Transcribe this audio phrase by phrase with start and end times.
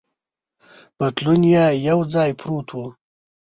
[0.97, 2.77] پتلون یې یو ځای پروت و.